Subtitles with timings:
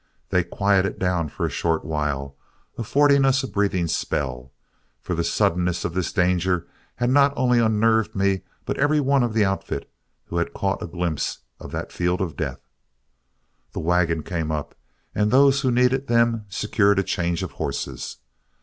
[0.29, 2.35] They quieted down for a short while,
[2.75, 4.51] affording us a breathing spell,
[4.99, 9.35] for the suddenness of this danger had not only unnerved me but every one of
[9.35, 9.87] the outfit
[10.25, 12.61] who had caught a glimpse of that field of death.
[13.73, 14.73] The wagon came up,
[15.13, 18.17] and those who needed them secured a change of horses.